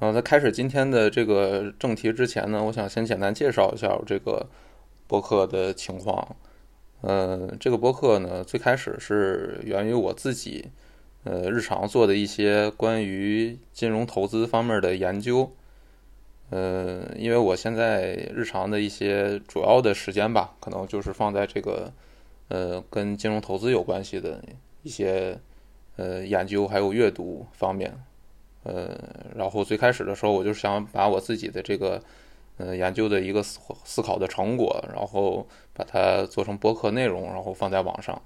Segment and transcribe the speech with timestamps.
[0.00, 4.46] 呃，在开始今天的这个正题之前呢，我想先简单介绍一下这个
[5.06, 6.36] 播客的情况。
[7.02, 10.70] 呃，这个播客呢，最开始是源于我自己，
[11.24, 15.52] 呃，日常做的一些关于金融投资方面的研究。
[16.48, 21.92] 呃，因为我现在日常的一些主要的时间吧，可能就是放在这个
[22.48, 24.42] 呃跟金融投资有关系的
[24.82, 25.38] 一些
[25.96, 28.02] 呃研究还有阅读方面。
[28.62, 28.94] 呃，
[29.34, 32.02] 然后最开始的时候，我就想把我自己的这个，
[32.58, 38.20] 呃，研究的一个思思考的成果，然后把它做成播客内容，然后放在网上。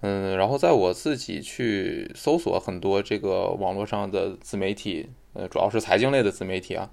[0.00, 6.90] 嗯，然后在我自己去搜索很多这个网络上的自媒体，呃，主要是财经类的自媒体啊，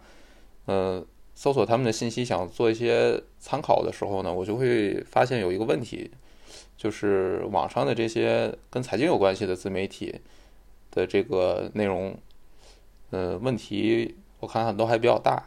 [0.66, 6.12] 呃，搜索他们的信息，想做一些参考的时候呢，我就会发现有一个问题，
[6.78, 10.22] 就是网上的这些跟财经有关系的自媒体
[10.92, 12.16] 的这个内容。
[13.16, 15.42] 呃，问题我看看都还比较大，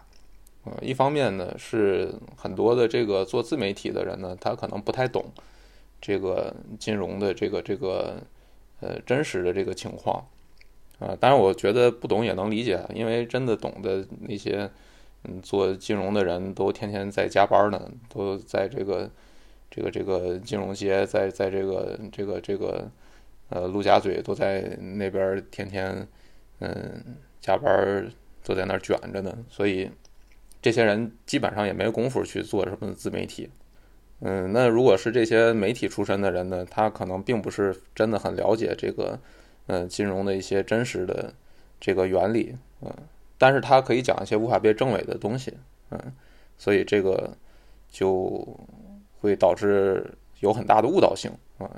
[0.64, 5.26] 呃，一方面呢是很多的这个做自媒体的人呢，他可能不太懂
[6.00, 8.22] 这个金融的这个这个
[8.80, 10.26] 呃真实的这个情况，
[10.98, 14.70] 啊，当然我觉得不懂也能理解，因为真的懂的那些
[15.24, 19.10] 嗯做金融的人都天天在加班呢，都在这个
[19.70, 22.90] 这个这个金融街，在在这个这个这个
[23.50, 24.62] 呃陆家嘴都在
[24.96, 26.08] 那边天天
[26.60, 27.04] 嗯。
[27.40, 28.10] 加班
[28.44, 29.90] 都在那儿卷着呢，所以
[30.60, 33.48] 这些人基本上也没功夫去做什么自媒体。
[34.20, 39.18] 嗯，那如果是这些媒体出身的人呢，他可能并不是真的很了解这个，
[39.66, 41.32] 嗯，金融的一些真实的
[41.78, 42.92] 这个原理，嗯，
[43.38, 45.54] 但是他可以讲一些无法被证伪的东西，
[45.90, 46.12] 嗯，
[46.56, 47.36] 所以这个
[47.90, 48.44] 就
[49.20, 51.70] 会导致有很大的误导性啊。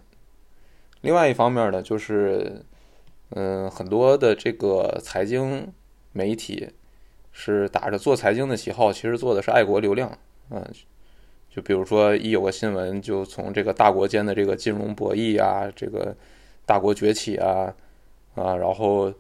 [1.02, 2.64] 另外一方面呢，就是。
[3.30, 5.72] 嗯，很多的这个财经
[6.12, 6.68] 媒体
[7.30, 10.10] 是打着做财经的旗号，其实做的是爱国流量。
[10.50, 10.64] 嗯，
[11.48, 16.12] 就比如说一有个新闻，就从这个大国间的这个金融博弈啊，这个
[16.66, 17.72] 大国崛起啊，
[18.34, 19.12] 啊，然后，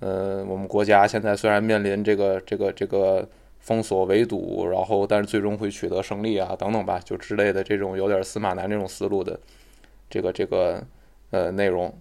[0.00, 3.28] 呃，我们国家现在虽然面临这个这个这个
[3.60, 9.38] 封锁围堵，然后但是最终会取得胜利啊，等等吧，就之类的这种有点司马南这种思路的
[10.08, 10.82] 这个这个
[11.30, 11.94] 呃内容。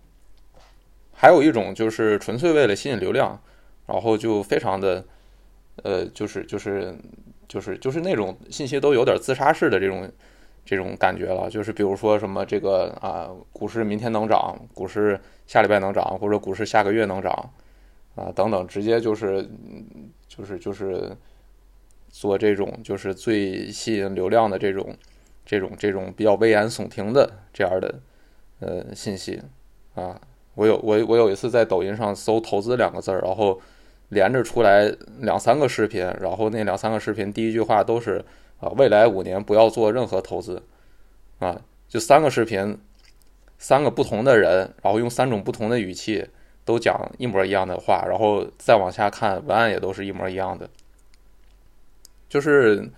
[1.24, 3.42] 还有一种就是纯粹为了吸引流量，
[3.86, 5.06] 然后就非常的，
[5.82, 6.94] 呃，就是就是
[7.48, 10.12] 就是就是那种信息都有点自杀式的这种
[10.66, 11.50] 这种感觉了。
[11.50, 15.18] 就是比如说什么这个啊，股市明天能涨，股市
[15.48, 17.32] 下礼拜能涨，或者股市下个月能涨
[18.16, 19.50] 啊等等，直接就是
[20.28, 21.16] 就是就是
[22.10, 24.94] 做这种就是最吸引流量的这种
[25.46, 28.02] 这种这种比较危言耸听的这样的
[28.60, 29.42] 呃信息
[29.96, 30.20] 啊。
[30.56, 33.60] 我有我我有一次在抖音上搜“投资”两个字儿，然后
[34.10, 38.24] 连着出来两三个视频，然后那两三个视频第一句话都是
[38.60, 40.62] 啊，未来五年不要做任何投资，
[41.40, 42.78] 啊，就三个视频，
[43.58, 46.28] 三个不同的人，然后用三种不同的语气
[46.64, 50.70] 都讲一模一样的话，然后再往下看文案也都是一模一样的，
[52.30, 52.90] 就是。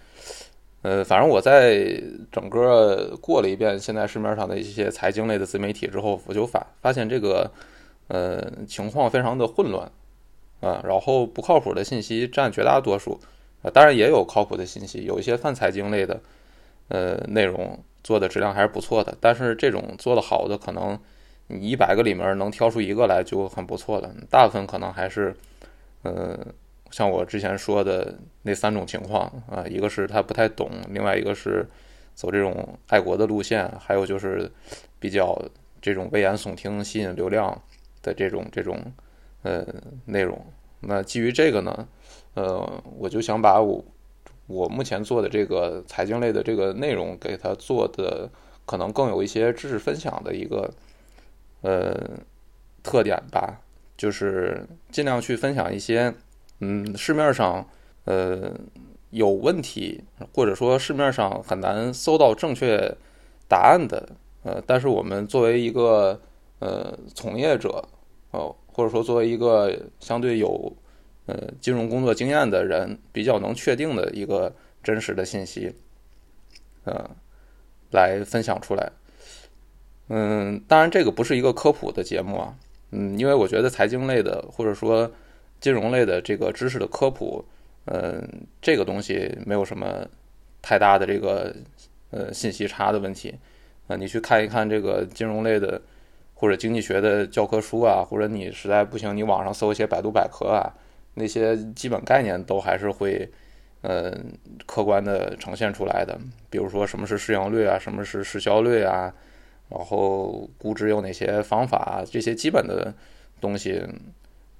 [0.85, 1.99] 呃，反正我在
[2.31, 7.49] 整个过了一遍现在市面上的一些财经类的自媒体之后，我就发发现这个
[8.07, 9.91] 呃情况非常的混乱
[10.61, 13.19] 啊，然后不靠谱的信息占绝大多数
[13.63, 16.21] 啊，当然也有靠谱的信息，有一些泛财经类的
[16.89, 20.95] 呃内容做的质量还是不错的，但是这种做的好的可能
[21.47, 25.35] 你一百个里面能挑出一个来就很不错了，大部分可能还是
[26.03, 26.37] 呃。
[26.91, 31.67] 像我之前说的那三种情况啊，一个是他不太懂，另外一个是
[32.13, 34.49] 走这种爱国的路线，还有就是
[34.99, 35.37] 比较
[35.81, 37.61] 这种危言耸听、吸引流量
[38.01, 38.79] 的这种这种
[39.41, 39.65] 呃
[40.05, 40.39] 内容。
[40.79, 41.87] 那基于这个呢，
[42.35, 43.83] 呃，我就想把我
[44.47, 48.29] 我目前做的这个财经类的这个内容，给他做的
[48.65, 50.71] 可能更有一些知识分享的一个
[51.61, 51.99] 呃
[52.83, 53.59] 特点吧，
[53.97, 56.13] 就是尽量去分享一些。
[56.59, 57.67] 嗯，市面上
[58.05, 58.49] 呃
[59.09, 60.01] 有问题，
[60.33, 62.95] 或者说市面上很难搜到正确
[63.49, 64.07] 答案的，
[64.43, 66.19] 呃，但是我们作为一个
[66.59, 67.83] 呃从业者，
[68.31, 70.73] 哦，或者说作为一个相对有
[71.25, 75.75] 呃金融工作经验的人，比较能确定的一个真实的信息，
[76.85, 77.09] 呃，
[77.91, 78.91] 来分享出来。
[80.07, 82.55] 嗯，当然这个不是一个科普的节目啊，
[82.91, 85.11] 嗯，因为我觉得财经类的，或者说。
[85.59, 87.43] 金融类的这个知识的科普，
[87.85, 88.27] 嗯，
[88.61, 90.05] 这个东西没有什么
[90.61, 91.55] 太大的这个
[92.11, 93.35] 呃信息差的问题
[93.87, 93.95] 啊。
[93.95, 95.81] 你去看一看这个金融类的
[96.33, 100.73] 或者经济学的教科书啊，或者你实在不行，你网上搜一些百度百科啊，
[101.13, 103.29] 那些基本概念都还是会，
[103.81, 104.13] 呃，
[104.65, 106.19] 客观的呈现出来的。
[106.49, 109.13] 比如说什么是市盈率啊，什么是市销率啊，
[109.69, 112.93] 然后估值有哪些方法，这些基本的
[113.39, 113.81] 东西，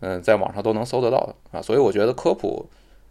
[0.05, 1.59] 嗯，在网上都能搜得到啊。
[1.59, 2.67] 所以我觉得科普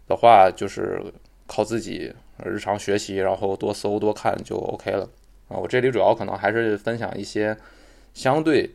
[0.07, 1.03] 的话，就是
[1.45, 2.13] 靠自己
[2.45, 5.09] 日常学习，然后多搜多看就 OK 了
[5.49, 5.57] 啊。
[5.57, 7.57] 我这里主要可能还是分享一些
[8.13, 8.71] 相对。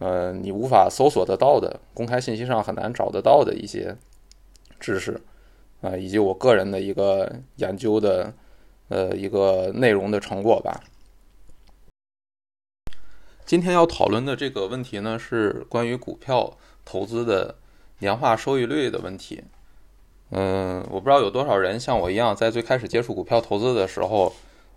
[0.00, 3.96] 呃，你无法搜索得到的，公开信息上很难找得到的一些
[4.78, 5.20] 知识，
[5.80, 8.32] 啊，以及我个人的一个研究的，
[8.90, 10.80] 呃，一个内容的成果吧。
[13.44, 16.56] 今天要讨论的这个问题呢，是关于股票
[16.88, 17.54] 投资的
[17.98, 19.44] 年化收益率的问题。
[20.30, 24.32] 嗯，我不知道有多少人像我一样，在最开始接触股票投资的时候，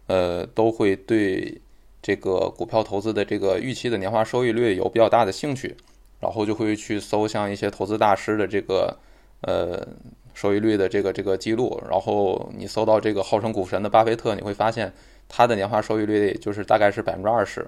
[0.08, 1.62] 呃，都会对。
[2.04, 5.78] 这个股票投资的这个预期的年化收益率有比较大的兴趣，
[6.20, 8.98] 然后就会去搜像一些投资大师的这个
[9.42, 9.88] 呃
[10.34, 14.92] 收益率的这个这个记录，然后你搜到这个号称股神的巴菲特，你会发现
[15.30, 17.68] 他的年化收益率就是大概是百分之二十，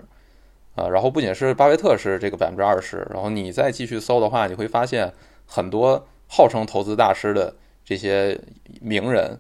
[0.76, 5.12] 啊，然后不仅是巴菲特是这个百分之二十，然后你再继续搜的话，你会发现
[5.46, 7.54] 很多号称投资大师的
[7.84, 8.40] 这些
[8.82, 9.40] 名人，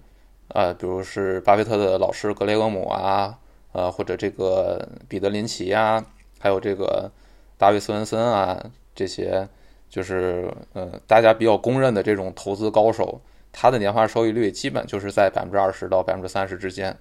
[0.49, 3.39] 啊，比如是巴菲特的老师格雷厄姆啊。
[3.75, 6.05] 呃，或者这个彼得林奇啊，
[6.39, 7.11] 还有这个
[7.57, 8.63] 大卫斯文森啊，
[8.93, 9.49] 这些
[9.89, 13.19] 就是呃大家比较公认的这种投资高手，
[13.51, 16.95] 他的年化收益率基本就是在百分之二十到百分之三十之间。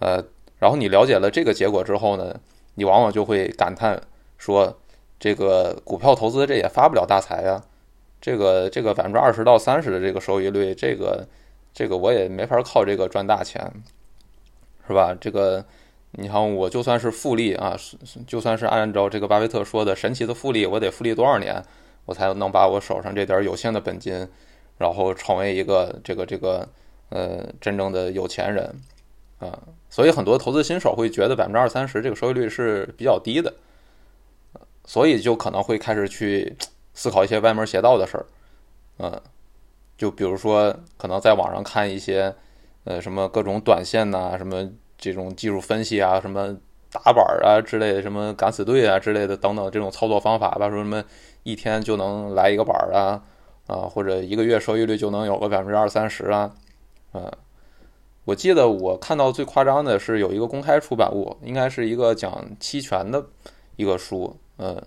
[0.00, 0.22] 呃，
[0.58, 2.38] 然后你了解了这个结果之后呢，
[2.74, 4.00] 你往往就会感叹
[4.38, 4.78] 说，
[5.18, 7.62] 这个股票投资这也发不了大财呀，
[8.20, 11.26] 这个这个百分之二十到三十的这个收益率，这个
[11.72, 13.72] 这个我也没法靠这个赚大钱，
[14.86, 15.16] 是吧？
[15.20, 15.64] 这个。
[16.14, 17.74] 你看，我就算是复利啊，
[18.26, 21.64] 就算是按照这个巴菲特说的神奇的复利，我得复利多少年，
[22.04, 24.28] 我才能把我手上这点有限的本金，
[24.76, 26.68] 然后成为一个这个这个
[27.08, 28.74] 呃真正的有钱人
[29.42, 29.58] 啊？
[29.90, 33.52] 所以很多投资新手会觉得百分之二三十这个收益率是比较低的，
[34.84, 36.56] 所以就可能会开始去
[36.94, 38.26] 思考一些歪门邪道的事儿，
[38.98, 39.20] 嗯，
[39.98, 42.34] 就比如说可能在网上看一些
[42.84, 44.70] 呃什么各种短线呐什么。
[45.02, 46.56] 这种技术分析啊，什么
[46.92, 51.02] 打板啊之类的，什么敢死队啊之类的等等，这种操作方法吧，说什么
[51.42, 53.20] 一天就能来一个板啊，
[53.66, 56.54] 啊，或者一个月收益率就能有个百分之二三十啊，
[57.10, 57.32] 啊，
[58.24, 63.24] 我记得我看到最夸张的是有一个公开出版物，应该是一个讲期权的
[63.76, 64.80] 一个书，嗯，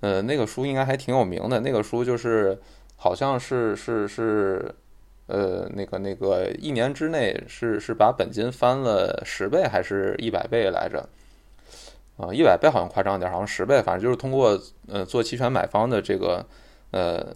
[0.00, 2.58] 呃，那个书应该还挺有名的，那个书就是
[2.96, 4.74] 好像是是是。
[5.28, 11.04] 呃，那个那个，一年之内是是把本金翻了十倍还是一百倍来着？
[12.16, 16.46] 啊，一百倍好像夸张点，好像十倍，反正就是通过呃做期权买方的这个
[16.92, 17.34] 呃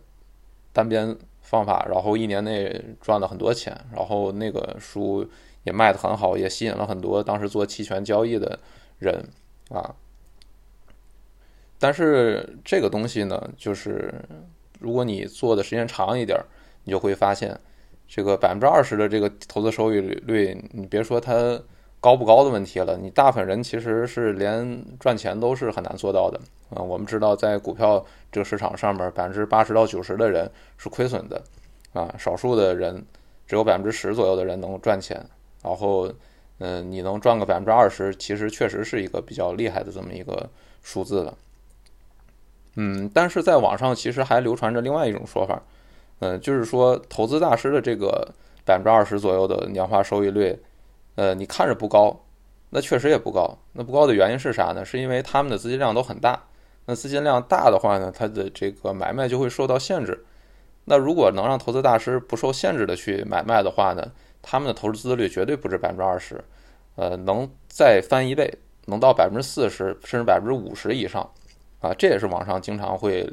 [0.73, 1.17] 单边
[1.51, 5.29] 方法，然后一年内赚了很多钱，然后那个书
[5.65, 8.59] 也卖的很好，也吸引了很多当时做期权交易的
[8.99, 9.29] 人
[9.71, 9.95] 啊。
[11.79, 14.15] 但是这个东西呢，就是
[14.79, 16.39] 如果你做的时间长一点，
[16.85, 17.59] 你就会发现。
[18.13, 21.63] 这个百分之二十的这个投资收益率，你别说它
[22.01, 26.83] 高不高的问题了，你大部分人其实是连赚钱都是很难做到的啊。
[26.83, 31.43] 我们知道，在股票这个市场上面，百分之八十到九十的人是亏损的
[31.93, 33.05] 啊，少数的人
[33.47, 35.25] 只有百分之十左右的人能赚钱。
[35.63, 36.11] 然后，
[36.59, 40.49] 嗯，你能赚个百分之二十，其实确实是一个比较厉害的这么一个
[40.83, 41.37] 数字了。
[42.77, 45.61] 嗯，但是在网上其实还流传着另外一种说法。
[46.21, 48.27] 嗯，就是说，投资大师的这个
[48.65, 50.59] 百分之二十左右的年化收益率，
[51.21, 52.19] 呃，你看着不高，
[52.71, 53.55] 那确实也不高。
[53.75, 54.83] 那不高的原因是啥呢？
[54.83, 56.43] 是因为他们的资金量都很大。
[56.87, 60.25] 那资金量大的话呢，它的这个买卖就会受到限制。
[60.87, 64.11] 那如果能让投资大师不受限制的去买卖的话呢，
[64.41, 66.43] 他们的投资资率绝对不止百分之二十，
[66.97, 68.51] 呃，能再翻一倍，
[68.87, 71.31] 能到百分之四十甚至百分之五十以上，
[71.81, 73.31] 啊，这也是网上经常会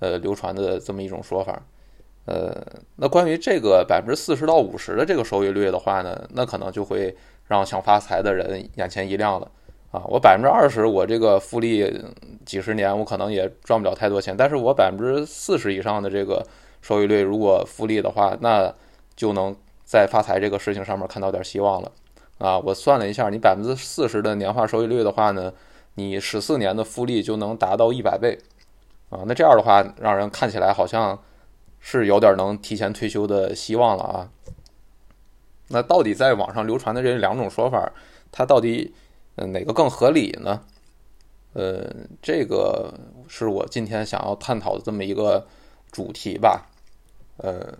[0.00, 1.58] 呃流传的这么一种说法。
[2.26, 2.54] 呃，
[2.96, 7.16] 那关于这个百分之四十到五十的这个收益率的话呢，那可能就会
[7.50, 9.50] 让想发财的人眼前一亮了
[9.90, 10.04] 啊！
[10.06, 12.00] 我百分之二十，我这个复利
[12.46, 16.46] 几十年，我可能也赚不了太多钱，但是我百分之四十以上的这个
[16.80, 18.72] 收益率，如果复利的话，那
[19.16, 19.52] 就能
[19.84, 21.90] 在发财这个事情上面看到点希望了
[22.38, 22.56] 啊！
[22.60, 25.52] 我算了一下，你百分之四十的年化收益率的话呢，
[25.96, 28.38] 你十四年的复利就能达到一百倍
[29.08, 29.24] 啊！
[29.26, 31.18] 那这样的话，让人看起来好像。
[31.82, 34.28] 是有点能提前退休的希望了啊！
[35.72, 37.90] 那到底在网上流传的这两种说法，
[38.32, 38.92] 它到底
[39.36, 40.60] 嗯哪个更合理呢？
[41.52, 41.84] 呃，
[42.20, 42.92] 这个
[43.28, 45.46] 是我今天想要探讨的这么一个
[45.90, 46.66] 主题吧。
[47.38, 47.72] 呃，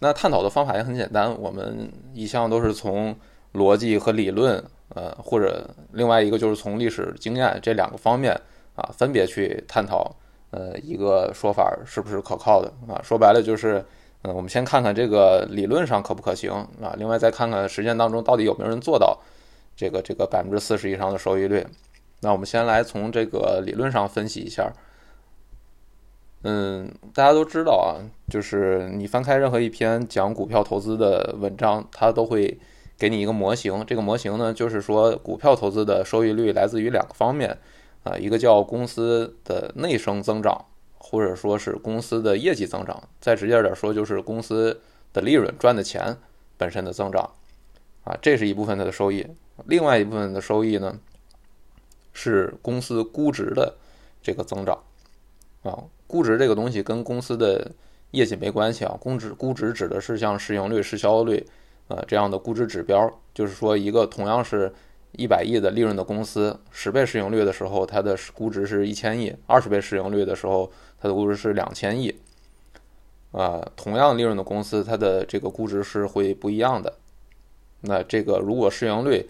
[0.00, 3.16] 那探讨的方法也很简单，我们一向都是从
[3.52, 4.62] 逻辑和理论，
[4.94, 8.32] 呃，或者另外一个就是从历史经验这两个方面
[8.74, 10.14] 啊，分别去探讨，
[10.50, 13.00] 呃，一个说法是不是可靠的啊？
[13.02, 13.84] 说白了就是，
[14.22, 16.50] 嗯，我们先看看这个理论上可不可行
[16.80, 19.18] 啊，另外再看看实践当中到底有没有人做到
[19.76, 21.66] 这个这个百分之四十以上的收益率。
[22.20, 24.72] 那我们先来从这个理论上分析一下。
[26.44, 32.58] 嗯，大家都知道啊，就是你翻开任何一篇讲股票投资的文章，它都会
[32.98, 33.84] 给你一个模型。
[33.86, 37.58] 这个模型呢，就是说股票投资的收益率来自于两个方面
[38.02, 40.64] 啊，一个叫公司的内生增长，
[41.12, 43.06] 或者说是公司的业绩增长。
[43.20, 44.80] 再直接点说，就是公司
[45.12, 46.16] 的利润赚的钱
[46.56, 47.30] 本身的增长
[48.04, 49.26] 啊，这是一部分它的收益。
[49.66, 50.98] 另外一部分的收益呢，
[52.14, 53.76] 是公司估值的
[54.22, 54.82] 这个增长
[55.62, 55.84] 啊。
[56.06, 57.70] 估值这个东西跟公司的
[58.12, 61.46] 业绩没关系啊，估值估值指的是像市盈率、市销率，
[61.88, 63.10] 呃这样的估值指标。
[63.34, 64.72] 就是说，一个同样是
[65.12, 70.70] 一百亿的利润的公司，十倍市盈率的时候，它的估值是一千亿；二十倍市盈率的时候，
[71.02, 72.14] 它的估值是两千亿。
[73.32, 76.94] 啊，同样利润的公司，它的这个估值是会不一样的。
[77.80, 79.28] 那这个如果市盈率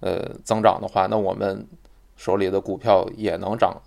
[0.00, 1.64] 呃增长的话，那我们
[2.16, 3.80] 手里的股票也能涨，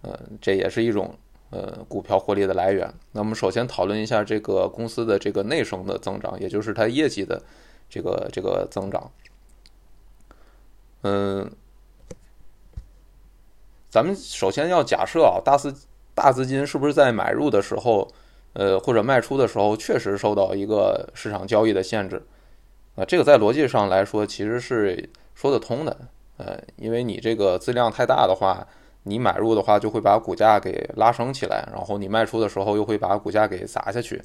[0.00, 1.14] 呃，这也是一种。
[1.50, 2.92] 呃，股票获利的来源。
[3.10, 7.42] 那我们首先讨论一下这个公司的这个内生的增长，也就是它业绩的
[7.88, 9.10] 这个这个增长。
[11.04, 11.50] 嗯，
[13.88, 15.74] 咱们首先要假设啊，大四
[16.18, 18.06] 大资金是不是在买入的时候，
[18.52, 22.20] 呃，或者卖出的时候，确实受到一个市场交易的限制
[22.96, 23.04] 啊？
[23.04, 25.96] 这个在逻辑上来说，其实是说得通的。
[26.38, 28.66] 呃，因为你这个资量太大的话。
[29.04, 34.20] 你买入的话，就会把股价给拉升起来，然后你卖出的时候又会把股价给砸下去，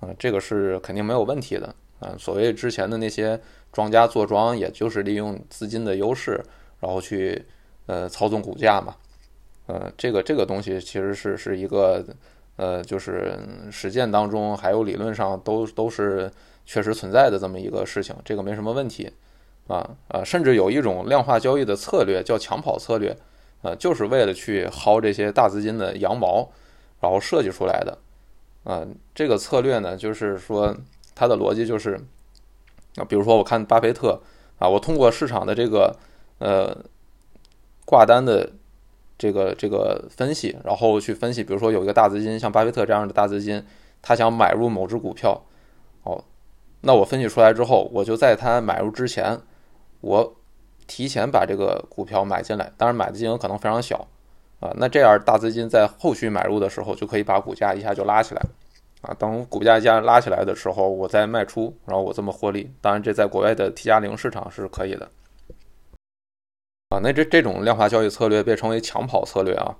[0.00, 3.38] 啊，这个是肯定没有问题的，啊，所谓之前的那些
[3.72, 6.42] 庄家坐庄，也就是利用资金的优势，
[6.80, 7.44] 然后去
[7.84, 8.94] 呃操纵股价嘛，
[9.72, 12.04] 呃，这个这个东西其实是是一个
[12.56, 13.38] 呃，就是
[13.70, 16.30] 实践当中还有理论上都都是
[16.66, 19.10] 确实存在的这么一个事情，这个没什么问题，
[19.68, 23.16] 啊啊，甚至有一种量化交易的策略叫抢跑策略。
[23.62, 26.50] 呃，就是为了去薅这些大资金的羊毛，
[27.00, 27.96] 然后设计出来的。
[28.64, 30.76] 啊，这个策略呢，就是说
[31.14, 31.94] 它的逻辑就是，
[32.96, 34.20] 啊，比如说我看巴菲特
[34.58, 35.96] 啊，我通过市场的这个
[36.40, 36.76] 呃
[37.86, 38.50] 挂单的
[39.22, 43.64] 这个这个分析，然后去分析，比如说有一个大资金，像巴菲特这样的大资金，
[44.00, 45.40] 他想买入某只股票，
[46.02, 46.24] 哦，
[46.80, 49.38] 那我分析出来之后，我就在他买入之前，
[50.00, 50.34] 我。
[50.84, 54.06] 提前把这个股票买进来，当然买的金额可能非常小，
[54.60, 58.42] 啊，那这样大资金在后续买入的时候就可以把股价一下就拉起来，
[59.00, 62.68] 啊，等股价一下拉起来的时候，我再卖出，然后我这么获利。
[62.82, 65.08] 当然，这在国外的 T 加零市场是可以的，
[66.92, 69.74] 啊，那这这种量化交易策略被称为抢跑策略啊，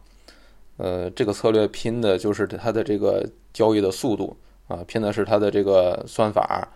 [0.79, 4.35] 呃，这个策略拼的就是它的这个交易的速度
[4.67, 6.67] 啊，拼的是它的这个算法。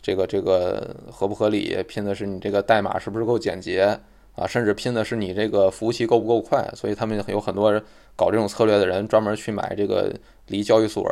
[0.00, 1.76] 这个这个合不合理？
[1.88, 3.98] 拼的是你这个代码是不是够简洁
[4.36, 4.46] 啊？
[4.46, 6.68] 甚至拼的是你这个服务器够不够快？
[6.74, 7.82] 所以他们有很多人
[8.14, 10.12] 搞这种策略的人，专门去买这个
[10.46, 11.04] 离交易所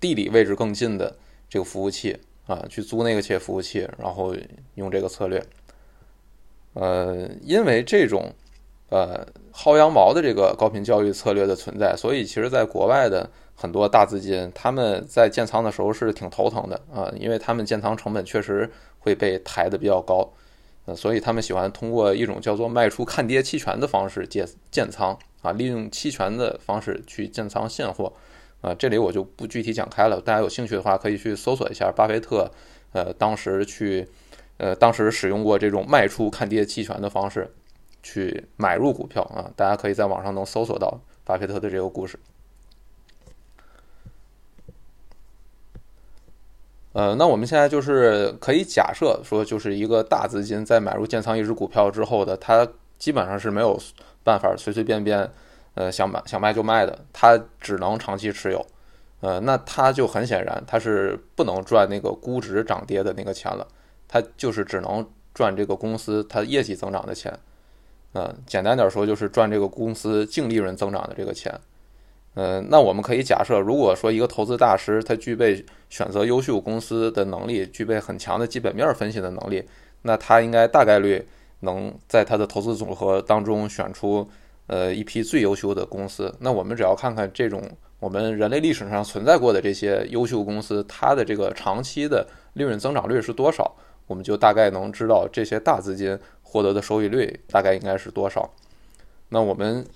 [0.00, 1.14] 地理位置更近的
[1.48, 2.16] 这个服务器
[2.46, 4.34] 啊，去租那个企业服务器，然后
[4.76, 5.44] 用这个策略。
[6.74, 8.32] 呃，因为这种
[8.88, 13.30] 呃薅羊毛的这个高频交易策略的存在，所以其实在国外的。
[13.54, 20.28] 很多大资金他们在建仓的时候是挺头疼的啊，因为他们建仓成本确实会被抬得比较高，
[20.86, 28.12] 呃，所以他们喜欢通过一种叫做卖出看跌期权的方式建建仓啊，利用期权的方式去建仓现货
[28.62, 28.74] 啊。
[28.74, 32.50] 这里我就不具体讲开了，大家有兴趣的话可以去搜索一下巴菲特，
[32.92, 34.08] 呃，当时去，
[34.58, 37.52] 呃，当时使用过这种卖出看跌期权的方式
[38.02, 42.18] 去买入股票啊，大家可以在网上能搜索到巴菲特的这个故事。
[46.94, 52.68] 呃，那我们现在就是可以假设说，就是一个大资金在买入建仓一只股票之后的，它
[52.98, 53.80] 基本上是没有
[54.22, 55.30] 办法随随便便，
[55.72, 58.66] 呃，想买想卖就卖的，它只能长期持有，
[59.20, 63.66] 呃，那它就很显然，它是不能赚那个估值涨跌的那个钱了，
[64.12, 67.32] 它就是只能赚这个公司它业绩增长的钱，
[68.12, 71.58] 嗯，简单点说就是赚这个公司净利润增长的这个钱。
[72.34, 79.64] 嗯，那我们可以假设，如果说一个投资大师他具备选择优秀公司的能力，具备很强的基本面分析的能力，
[80.02, 81.26] 那他应该大概率
[81.60, 84.28] 能在他的投资组合当中选出
[84.66, 86.34] 呃一批最优秀的公司。
[86.38, 87.62] 那我们只要看看这种
[87.98, 93.74] 我们人类历史上存在过的这些优秀公司，它的这个长期的利润增长率是多少，
[94.06, 98.50] 我们就大概能知道这些大资金获得的收益率大概应该是多少。
[99.28, 99.86] 那我们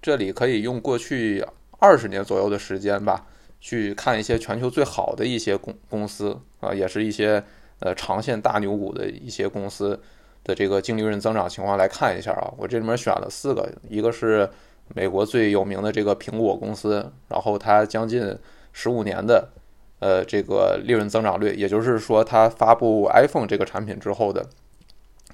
[0.00, 1.44] 这里可以用过去
[1.78, 3.26] 二十年左右的时间吧，
[3.60, 7.42] 去看一些全球最好的一些公公司啊，也是一些
[7.80, 10.00] 呃长线大牛股的一些公司
[10.44, 12.52] 的这个净利润增长情况来看一下啊。
[12.56, 14.48] 我这里面选了四个，一个是。
[14.94, 18.36] 美国最有名的这个苹果公司，然后它将近
[18.72, 19.48] 十五年的，
[20.02, 24.44] 呃，这个利润增长率，也就是说，它发布 iPhone 这个产品之后的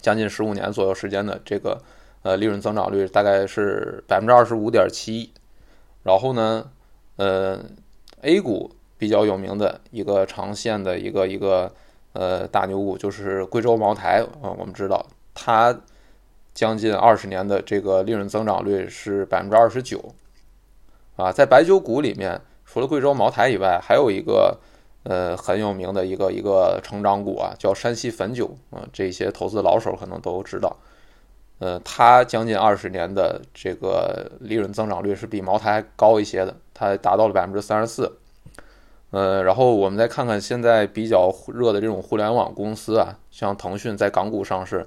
[0.03, 1.81] 将近十五年左右时间的这个
[2.23, 5.33] 呃利润增长率大概是百分之二十五点七。
[6.03, 6.71] 然后呢，
[7.17, 7.59] 呃
[8.21, 11.73] ，A 股比较有名的一个长线的一个一个
[12.13, 15.81] 呃大牛股就是贵州茅台啊，我们知道它。
[16.55, 20.13] 将近二十年的这个利润增长率是百分之二十九，
[21.15, 24.55] 啊，在白酒股里面，除了贵州茅台以外，还有一个
[25.05, 30.77] 呃很有名的一个一个成长股啊，叫山西汾酒啊，这些投资老手可能都知道，
[31.61, 38.13] 呃，它将近二十年的这个利润增长率是比茅台高一些的，它达到了百分之三十四，
[39.13, 44.87] 呃，然后我们再看看现在比较热的这种互联网公司啊，像腾讯在港股上市。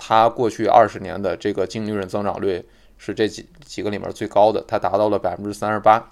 [0.00, 2.64] 它过去二十年的这个净利润增长率
[2.98, 6.08] 是这几几个里面最高的，它达到了百分之三十八，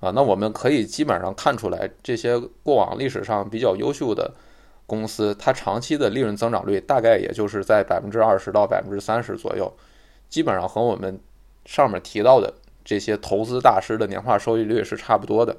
[0.00, 4.34] 啊，那我们可以基本上看出来，这些过往历史上比较优秀的
[4.86, 9.72] 公司，它长期的利润增长率大概也就是在百分之二十到百分之三十左右，
[10.28, 11.20] 基本上和我们
[11.64, 12.54] 上面提到的
[12.84, 15.56] 这些投资大师的年化收益率是差不多的。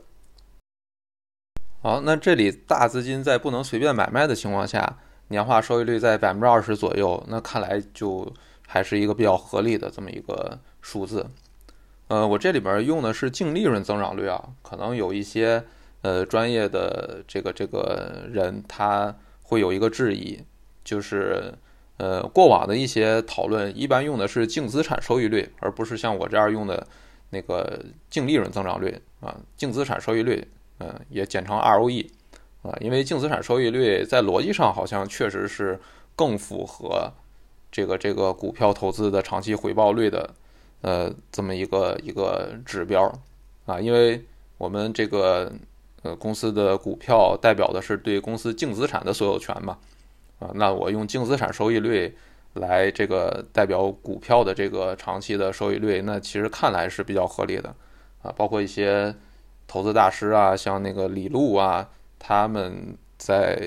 [1.81, 4.97] 好，那这里大资金在不能随便买卖的情况下。
[5.27, 8.29] 年化收益率在百分之二十左右，那看来就
[8.67, 11.25] 还是一个比较合理的这么一个数字。
[12.11, 15.63] 呃，我这里边用的是净利润增长率啊，可能有一些
[16.01, 20.37] 呃专业的这个这个人他会有一个质疑，
[20.83, 21.53] 就是
[21.95, 26.85] 呃过往的一些讨论一般用的是净资产收益率，而不是像我这样用的
[27.29, 30.45] 那个净利润增长率啊，净资产收益率，
[30.79, 32.09] 嗯，也简称 ROE。
[32.63, 35.79] 啊，因为净资产收益率在逻辑上好像确实是
[36.17, 37.09] 更符合
[37.71, 40.35] 这个这个股票投资的长期回报率的，
[40.81, 43.11] 呃，这么一个一个指标
[43.65, 44.23] 啊，因为
[44.57, 45.51] 我们这个
[46.03, 49.77] 呃公司的股票代表的是对公司净资产的所有权嘛，
[50.39, 52.15] 啊，那我用净资产收益率
[52.53, 57.73] 来这个代表股票的这个长期的收益率，那其实看来是比较合理的
[58.21, 59.15] 啊，包括一些
[59.67, 61.89] 投资大师啊，像那个李路啊。
[62.23, 63.57] 他们在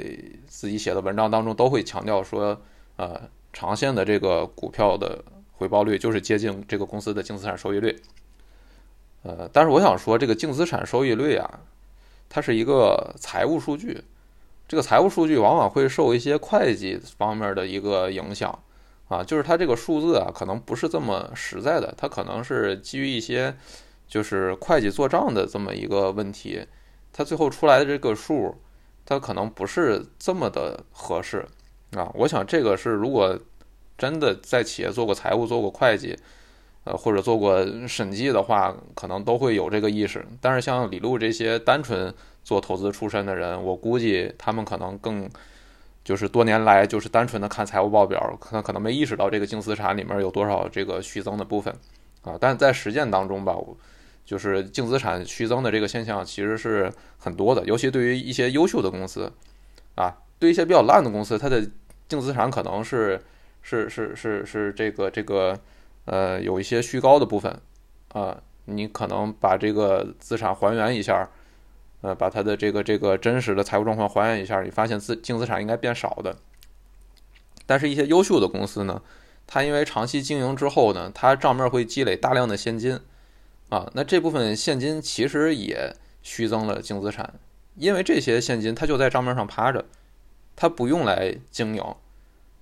[0.46, 2.56] 自己写的文章当中都会强调说，
[2.94, 3.20] 呃，
[3.52, 5.24] 长线的这个股票的
[5.56, 8.00] 回报率就是接近这个公司的净资产收益率。
[9.22, 11.60] 呃，但是我想说，这个净资产收益率啊，
[12.28, 14.02] 它是一个财务数据，
[14.68, 18.58] 这个财务数据往往会受一些会计方面的一个影响
[19.08, 23.56] 啊，就是它这个数字啊，可能不是这么实在的，它可能是基于一些
[24.06, 26.66] 就是会计做账的这么一个问题。
[27.10, 28.54] 它最后出来的这个数，
[29.06, 31.46] 它可能不是这么的合适
[31.92, 32.10] 啊。
[32.14, 33.38] 我想这个是如果
[33.96, 36.16] 真的在企业做过财务、做过会计，
[36.84, 40.24] 呃，或者做过审计的话，可能都会有这个意识。
[40.40, 45.28] 但是像李路这些单纯做投资出身的人，我估计他们可能更
[46.04, 51.74] 就是多年来就是单纯的看财务报表，可能可能没意识到这个净资产里面有多少这个虚增的部分
[52.22, 52.36] 啊。
[52.38, 53.56] 但在实践当中吧，
[54.26, 59.32] 就是净资产虚增的这个现象其实是很多的，尤其对于一些优秀的公司，
[59.94, 61.66] 啊，对一些比较烂的公司，它的
[62.08, 63.18] 净资产可能是
[63.64, 65.58] 是是是是这个这个
[66.04, 67.60] 呃有一些虚高的部分，
[68.12, 71.28] 啊，你可能把这个资产还原一下，
[72.02, 76.36] 呃，把它的这个这个真实的财务状况还原一下，你发现资净资产应该变少的，
[77.66, 79.02] 但是一些优秀的公司呢，
[79.46, 83.00] 它因为长期经营之后呢，它账面会积累大量的现金。
[83.70, 87.34] 啊，那这部分现金其实也虚增了净资产，
[87.76, 89.86] 因为这些现金它就在账面上趴着，
[90.54, 91.82] 它不用来经营，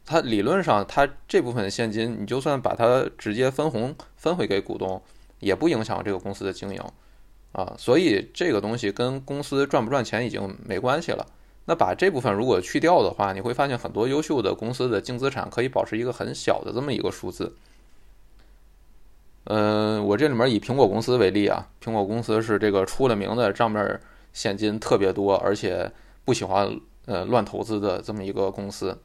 [0.04, 5.00] 它理论上它这部分现金你就算把它直接分红分回给股东，
[5.38, 6.82] 也不影响这个公司的经营，
[7.52, 11.26] 啊，所以这个东西跟公司赚不赚钱已经没关系了。
[11.64, 17.54] 那把这部分如果去掉的话，你会发现很多优秀的公司的净资产可以保持一个很小的这么一个数字。
[19.44, 24.00] 嗯，我这里面以苹果公司为例啊，苹果公司是这个出了名的账面
[24.32, 25.90] 现金特别多，而且
[26.24, 28.98] 不喜欢呃乱投资的这么一个公司。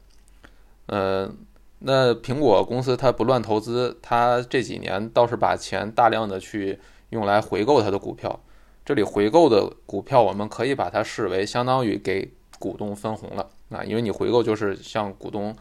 [0.88, 1.30] 呃，
[1.78, 6.78] 那苹果公司它不乱投资，它这几年倒是把钱大量的去
[7.10, 8.40] 用来回购它的股票，
[8.84, 15.54] 这里回购的股票，我们可以把它视为相当于给股东分红了啊，因为你回购就是向股东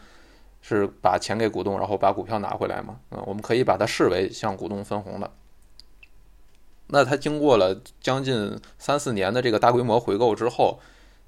[0.61, 5.29] 是把钱给股东，然后把股票拿回来嘛，嗯，我们可以把它视为向股东分红的。
[6.87, 10.79] 那它经过了将近三四年的这个大规模回购之后，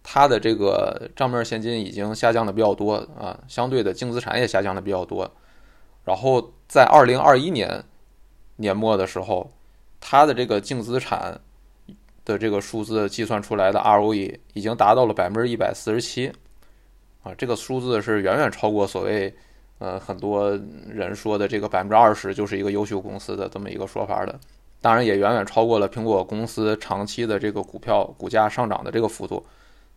[0.02, 5.30] 它的这个账面现金已经下降的比较多啊，相对的净资产也下降的比较多。
[6.06, 7.84] 然后在二零二一年
[8.56, 9.52] 年末的时候，
[10.00, 11.40] 它的这个净资产
[12.26, 16.32] 的这个数字计算出来的 ROE 已经达到了百分之一百四十七
[17.24, 19.34] 啊，这个数字是远远超过所谓
[19.78, 20.52] 呃很多
[20.88, 24.40] 人说的这个百分之二十就是一个优秀公司的这么一个说法的。
[24.82, 29.46] 当然也远远超过了苹果公司长期的这个股票股价上涨的这个幅度，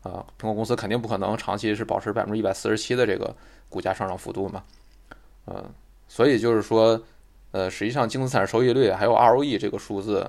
[0.02, 3.34] 啊，苹果公司肯定不可能长期是保持百分之一百四十七的这个
[3.68, 4.62] 股价上涨幅度嘛，
[5.46, 5.64] 嗯，
[6.08, 7.00] 所以就是说，
[7.50, 10.28] 呃，实际上净资产收益率还有 ROE 这个数字，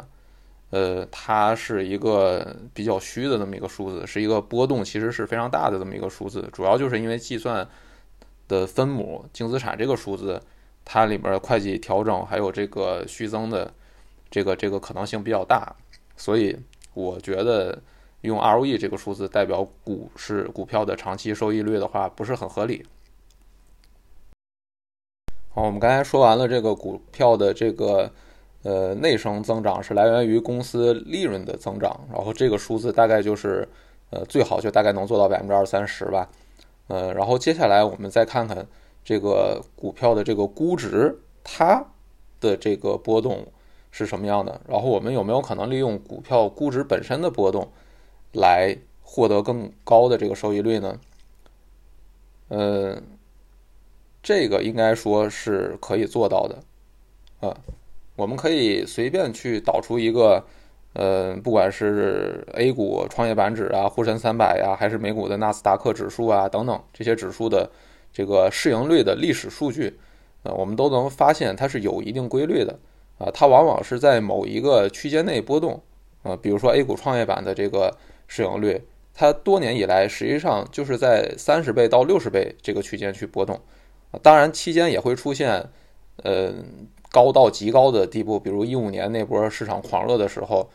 [0.70, 7.68] 呃，它是一个比较虚的这么一个数字，是一个波动其实是非常大的这么一个数字，主要就是因为计算
[8.48, 10.42] 的分母净资产这个数字，
[10.86, 13.72] 它里面会计调整还有这个虚增的。
[14.32, 15.76] 这个这个可能性比较大，
[16.18, 16.58] 所以
[16.96, 17.80] 我觉得
[18.24, 22.86] 用 ROE 这个数字代表股市股票的长期收益率的话，不是很合理。
[25.50, 28.12] 好，我们刚才说完了这个股票的这个
[28.64, 33.68] 呃内生增长是来源于公司利润的增长，然后这个数字大概就是
[34.10, 36.30] 呃最好就大概能做到百分之二三十吧，
[36.88, 38.66] 呃，然后接下来我们再看看
[39.04, 41.86] 这个股票的这个估值它
[42.40, 43.46] 的这个波动。
[43.96, 44.60] 是什么样的？
[44.68, 47.72] 然后我们有没有可能利用股票估值本身的波动，
[48.34, 51.00] 来获得更高的这个收益率呢？
[52.50, 53.02] 呃，
[54.22, 56.60] 这个应该说是可以做到的。
[57.48, 57.58] 啊，
[58.16, 60.46] 我们可以随便去导出一个，
[60.94, 67.72] 呃，不管是 A 股创业板指啊、沪深三百呀，还是美股的纳斯达克指数啊等等这些指数的
[68.12, 70.00] 这个市盈率的历史数据，
[70.44, 72.80] 啊，我们都能发现它是有一定规律的。
[73.20, 75.82] 啊，它往往是在某一个区间内波动，
[76.24, 77.96] 啊，比如说 A 股创业板的这个
[78.36, 78.82] 市盈率，
[79.14, 83.62] 它多年以来实际上就是在三十倍到六十倍这个区间去波动，
[84.24, 85.64] 当然期间也会出现，
[86.24, 86.52] 呃，
[87.12, 90.68] 高到极高的地步，比如一五年那波市场狂热的时候，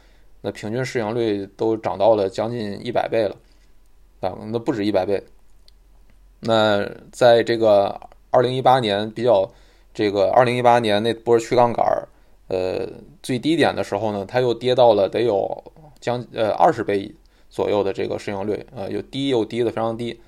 [0.43, 3.35] 那平均市盈率都涨到了将近一百倍了，
[4.21, 5.21] 啊，那不止一百倍。
[6.39, 9.51] 那在这个二零一八年比较，
[9.93, 12.07] 这个二零一八年那波去杠杆儿。
[12.47, 12.89] 呃，
[13.23, 15.63] 最低点的时候呢，它又跌到了得有
[16.01, 17.15] 将呃二十倍
[17.49, 20.21] 左右的这个市盈率，呃，又低又低的非常低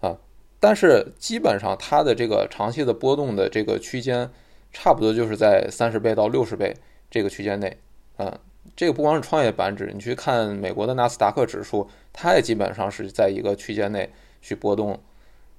[0.00, 0.16] 啊。
[0.58, 4.30] 但是基本上它的这个长期的波动的这个区间，
[4.72, 6.76] 差不多就是在三十倍到六十倍
[7.10, 7.76] 这个区间内，
[8.18, 8.38] 嗯，
[8.76, 14.10] 这个不光是创业板指，你去看美国的纳斯达克指数，它也基本上是在一个区间内
[14.42, 15.00] 去波动。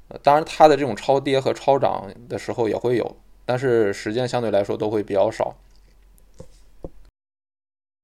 [0.09, 5.55] 呃，当然它的这种超跌和超涨的时候也会有，但是时间相对来说都会比较少。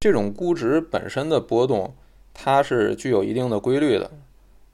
[0.00, 1.94] 这种估值本身的波动，
[2.40, 4.08] 它是具有一定的规律的，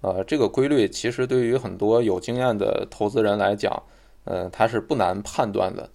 [0.02, 3.82] 呃，这个规律其实对于很多有经验的投资人来讲，
[4.24, 5.88] 呃，它是不难判断的，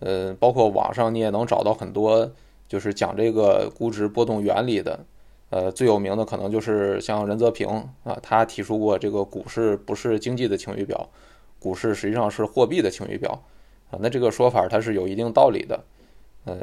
[0.00, 2.28] 呃，包括网上你也能找到很多
[2.66, 4.98] 就是讲这个估值波动原理的，
[5.50, 7.68] 呃，最有名的可能就是像任泽平
[8.02, 11.08] 啊，他提出过这个股市不是经济的晴雨表，
[11.60, 13.40] 股市实际上是货币的晴雨表，
[13.92, 15.84] 啊，那这个说法它是有一定道理的，
[16.44, 16.56] 呃。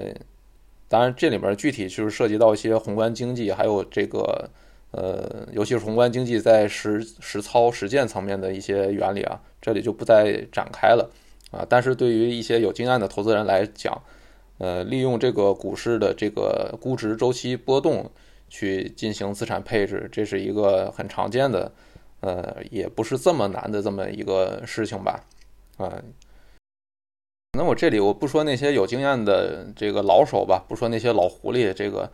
[0.92, 4.50] 当然，这里面具体就是涉及到一些宏观经济，还有这个，
[4.92, 11.10] 呃，尤其是宏观经济在实实操实践层面的一些原理啊，这里就不再展开了
[11.50, 11.66] 啊。
[11.70, 14.02] 但是对于一些有经验的投资人来讲，
[14.58, 18.12] 呃，利用这个股市的这个估值周期波动
[18.50, 21.72] 去进行资产配置，这是一个很常见的，
[22.20, 25.24] 呃，也不是这么难的这么一个事情吧，
[25.78, 26.04] 啊。
[27.54, 32.10] 那我这里我不说那些有经验的这个老手吧，不说那些老狐狸，这个，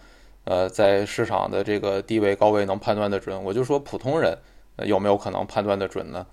[0.45, 4.36] 呃，在市场的这个地位高位能判断的准，我就说普通人
[4.78, 6.26] 有没有可能判断的准呢？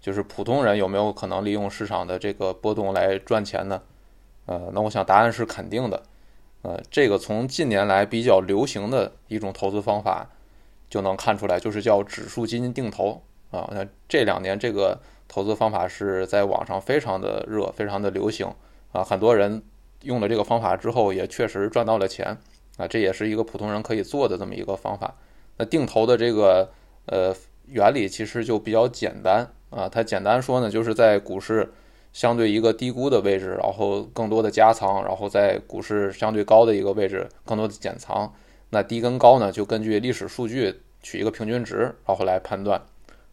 [0.00, 3.82] 就是普通人有没有可能利用市场的这个波动来赚钱呢？
[4.46, 6.00] 呃，那我想答案是肯定的。
[6.62, 10.30] 呃，这个从近年来比较流行的一种投资方法
[10.88, 13.68] 就能看出来，就是叫指数基金定投啊。
[13.72, 15.00] 那这两年这个。
[15.34, 18.46] 投资方法是在网上非常的热，非常的流行
[18.92, 19.02] 啊！
[19.02, 19.60] 很多人
[20.02, 22.38] 用了这个方法之后，也确实赚到了钱
[22.76, 22.86] 啊！
[22.86, 25.12] 这也是一个普通人可以做的这么一个方法。
[25.56, 26.70] 那定投的这个
[27.06, 27.34] 呃
[27.66, 31.68] 原理其实就比较简单啊，它简单说呢，就是在股市
[32.12, 38.32] 相对一个低估的位置，然后更多的加仓，然后在股市相对高的一个位置更多的减仓。
[38.70, 42.80] 那低跟高呢，就根据历史数据取一个平均值，然后来判断。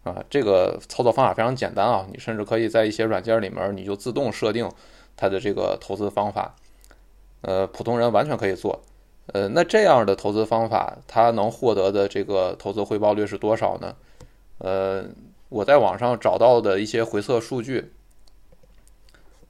[0.03, 4.67] 啊，这个操作方法非常简单啊，你甚至可以在一些软件里面，你就自动设定
[5.15, 6.55] 它的这个投资方法。
[7.41, 8.81] 呃，普通人完全可以做。
[9.27, 13.95] 呃，那这样的投资方法，它能获得的这个投资回报率是多少呢？
[14.57, 15.05] 呃，
[15.49, 17.91] 我在网上找到的一些回测数据，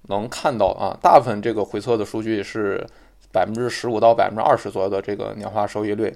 [0.10, 2.86] 能看到啊，大部分这个回测的数据是
[3.32, 6.14] 百分之十五到百分之二十左右的这个年化收益率。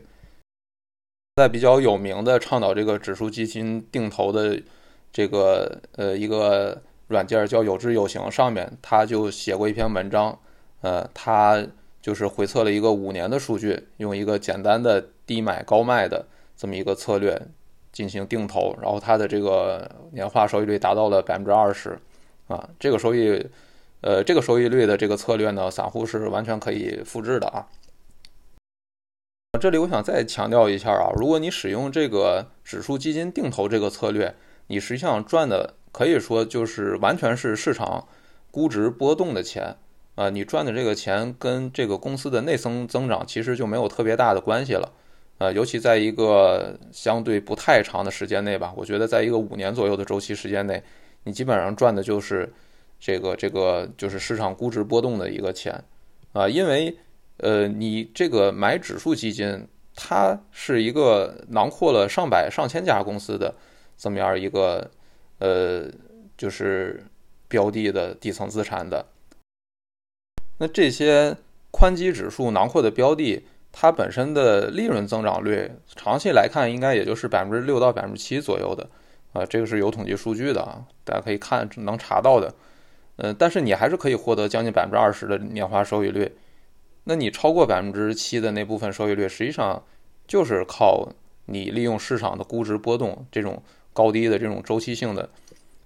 [1.35, 4.57] 在比较有名的倡导这个指数基金定投的
[5.11, 10.39] 这个呃一个软件叫有知有行上面，他就写过一篇文章，
[10.79, 11.61] 呃，他
[12.01, 17.37] 就是回测了一个五年的数据，用一个简单的低买高卖的这么一个策略
[17.91, 21.99] 进行定投，然后它的这个年化收益率达到了百分之二十，
[22.47, 23.45] 啊，这个收益，
[23.99, 27.67] 呃，这个收益率的这个策略呢，散户是完全可以复制的啊。
[29.57, 34.35] 这里我想再强调一下啊，如果你使用这个指数基金定投这个策略，
[34.67, 38.07] 你实际上赚的可以说就是完全是市场
[38.51, 39.75] 估值波动的钱。
[40.15, 44.91] 啊，你赚的这个钱跟这个公司的内生增长其实就没有特别大的关系了。
[45.37, 50.81] 啊，尤其在一个相对不太长的时间内吧，我觉得在一个五年左右的周期时间内，
[51.23, 52.51] 你基本上赚的就是
[52.99, 55.83] 这个这个就是市场估值波动的一个钱。
[56.33, 56.97] 啊，因为。
[57.37, 63.53] 呃，你这个买指数基金，它是一个囊括了上百上千家公司的
[63.97, 64.89] 这么样一个
[65.39, 65.85] 呃，
[66.37, 67.05] 就是
[67.47, 69.05] 标的的底层资产的。
[70.59, 71.35] 那这些
[71.71, 78.89] 宽基指数囊括的标的，它本身的利润增长率，长期来看应该也就是百分之六到百分之七左右的
[79.33, 82.53] 啊，这个是有统计数据的啊，大家可以看能查到的。
[83.17, 86.31] 嗯，但是你还是可以获得将近百分之二十的年化收益率。
[87.05, 89.83] 那你超过百分之七的那部分收益率，实际上
[90.27, 91.07] 就是靠
[91.45, 93.63] 你利用市场的估值波动这种
[93.93, 95.29] 高低的这种周期性的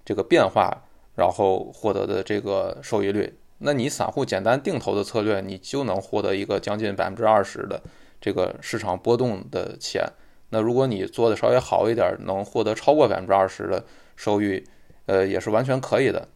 [0.03, 3.37] 这个变化，然后获得的这个收益率。
[3.57, 7.81] 那你散户简单定投的策略，你就能获得一个将近百分之二十的
[8.21, 10.05] 这个市场波动的钱。
[10.51, 13.83] 那如果你做的稍微好一点，能获得超过百分之二十的
[14.15, 14.63] 收益，
[15.07, 16.29] 呃，也是完全可以的。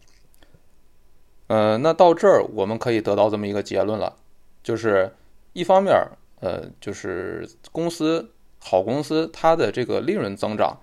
[1.47, 4.17] 呃，那到这儿我们可以得到这么一个结论了。
[4.63, 5.12] 就是
[5.52, 5.93] 一方面，
[6.39, 10.76] 呃，就是公司好公司，它的这个利润增长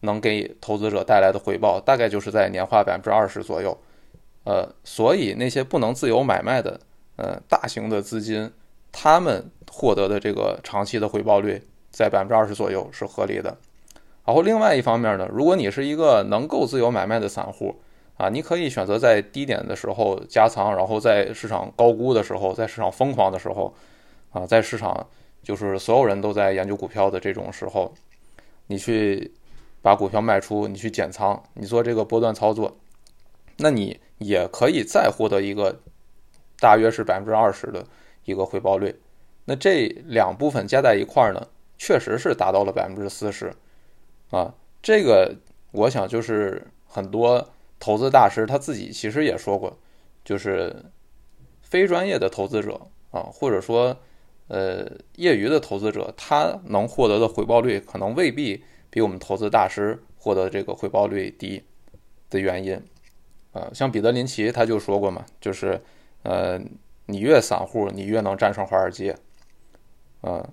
[0.00, 3.78] 能给投资者带来的回报，大概就是在年化百分之二十左右，
[4.44, 6.80] 呃，所以那些不能自由买卖的，
[7.16, 8.50] 呃，大型的资金，
[8.90, 13.56] 他们获得的这个长期的回报率在百分之二十左右是合理的。
[14.24, 17.80] 然后另外一方面呢，如果你是一个能够自由买卖的散户，
[18.18, 23.72] 啊，你可以选择在低点的时候加仓，然后在市场高估的时候，在市场疯狂的时候，
[24.32, 25.06] 啊，在市场
[25.40, 27.94] 就是所有人都在研究股票的这种时候，
[28.66, 29.32] 你去
[29.80, 32.76] 把股票卖出，你去减仓，你做这个波段操作，
[33.58, 35.78] 那你也可以再获得一个
[36.58, 37.86] 大约是百分之二十的
[38.24, 39.00] 一个回报率。
[39.44, 41.46] 那这两部分加在一块儿呢，
[41.78, 43.54] 确实是达到了百分之四十。
[44.30, 44.52] 啊，
[44.82, 45.36] 这个
[45.70, 47.48] 我想就是很多。
[47.80, 49.78] 投资大师他自己其实也说过，
[50.24, 50.84] 就是
[51.62, 53.96] 非专业的投资者啊，或者说
[54.48, 61.62] 呃业余的投资者，他能获得的回报率可能未必比我们投资大师获得这个回报率低
[62.28, 62.82] 的原因
[63.52, 63.70] 啊。
[63.72, 65.80] 像彼得林奇他就说过嘛，就是
[66.24, 66.60] 呃
[67.06, 69.16] 你越散户，你越能战胜华尔街
[70.22, 70.50] 啊。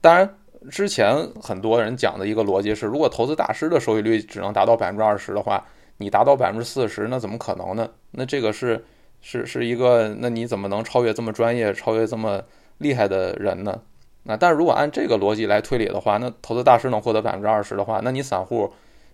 [0.00, 0.38] 当然，
[0.70, 5.66] 之前很多人讲的一个逻辑是，如果投资大师的收益率只能达到百分之二十的话。
[6.00, 7.90] 你达到百分之四十，那怎么可能呢？
[8.12, 8.82] 那这个是
[9.20, 12.42] 是是一个，那你怎么能超越这么专业、超越这么
[12.78, 13.82] 厉害的人呢？
[14.22, 18.72] 那但是如果按这个逻辑来推理的话，那投资大师能获得百分之二十的话，那你散户，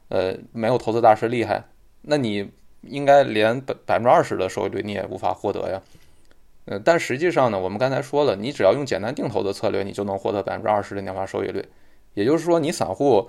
[0.09, 1.65] 呃，没有投资大师厉害，
[2.03, 5.83] 那你应该连百百分之二十的收益率你也无法获得呀。
[6.67, 11.65] 呃，但实际上呢，我们刚才说了，你只要用简单定投的策略，你就能获得百分之二十的年化收益率。
[12.15, 13.29] 也就是说，你散户，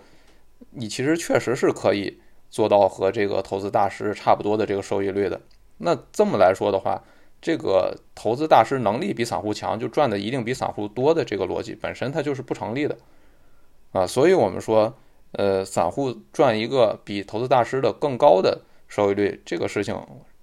[0.72, 2.20] 你其实确实是可以。
[2.50, 5.42] 做到和这个投资大师差不多的这个收益率的，
[5.80, 7.04] 那这么来说的话，
[7.42, 12.98] 这个投资大师能力比散户强，就赚的一定比散户多的这个逻辑本身它就是不成立的
[13.92, 14.08] 啊。
[14.08, 14.96] 所以我们说，
[15.34, 19.96] 呃，散户赚一个比投资大师的更高的收益率，这个事情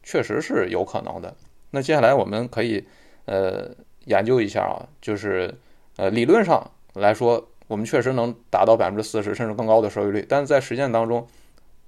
[0.02, 1.34] 确实是有可能的。
[1.70, 2.86] 那接下来我们可以
[3.24, 3.70] 呃
[4.04, 5.52] 研究一下啊，就是
[5.96, 11.26] 呃理论上来说，我们确实能达到百分之四十甚至更高的收益率，但是在实践当中。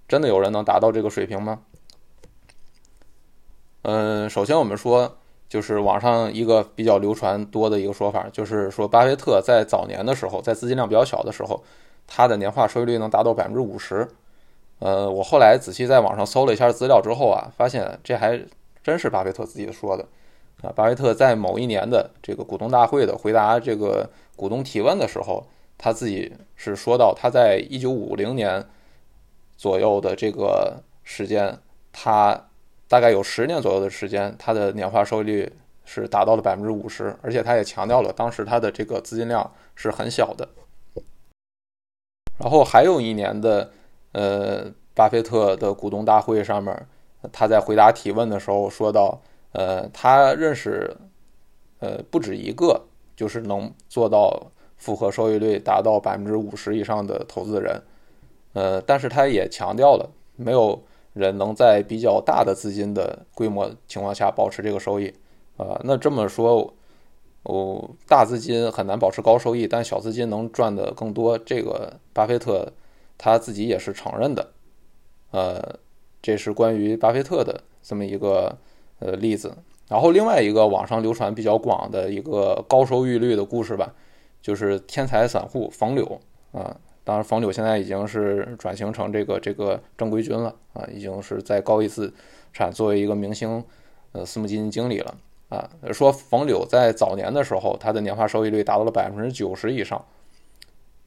[0.08, 1.60] 真的有人能达到这个水平吗？
[3.82, 5.16] 嗯，首先我们说，
[5.48, 11.62] 就是网上一个比较流传多的一个说法，就是说巴菲特在早年的时候，在资金量比较小的时候，
[12.06, 14.08] 他的年化收益率能达到百分之五十。
[14.78, 18.40] 呃，我后来仔细在网上搜了一下资料之后啊，发现这还
[18.82, 20.04] 真是巴菲特自己说的
[20.62, 20.70] 啊。
[20.74, 25.46] 巴菲特在某一年的这个股东大会的回答这个股东提问的时候，
[25.78, 28.66] 他自己是说到他在一九五零年
[29.56, 31.58] 左右的这个时间，
[31.92, 32.48] 他
[32.88, 35.52] 大概有十年左右的时间，他的年化收益率
[35.84, 40.48] 是达到了百分之五十，而且他也强调了当时他的这个资金量是很小的。
[42.38, 43.70] 然后还有一年的。
[44.12, 46.86] 呃，巴菲特的股东大会上面，
[47.32, 49.20] 他在回答提问的时候说到，
[49.52, 50.96] 呃，他认识，
[51.80, 52.80] 呃，不止一个，
[53.14, 57.78] 就是能做到复合收益率达到百分之五十以上的投资人，
[58.56, 65.12] 呃，但是他也强调了，没有人能在比较大的资金的规模情况下保持这个收益，
[65.58, 66.72] 啊，那这么说，
[67.42, 72.72] 哦，大资金很难保持高收益，但小资金能赚的更多，这个巴菲特。
[73.18, 74.50] 他自己也是承认的，
[75.30, 75.78] 呃，
[76.20, 78.58] 这是关于巴菲特的这么一个
[78.98, 79.56] 呃例子。
[79.88, 83.94] 然后另外一个网上流传比较广的一个高收益率的故事吧，
[84.42, 86.20] 就是天才散户冯柳
[86.52, 86.76] 啊。
[87.06, 92.12] 当然，冯柳现在已经是转型成这个这个正规军了啊，已经是在高毅资
[92.52, 93.64] 产作为一个明星
[94.10, 95.14] 呃私募基金经理了
[95.48, 95.70] 啊。
[95.92, 100.04] 说冯柳在早年的时候，他的年化收益率达到了百分之九十以上。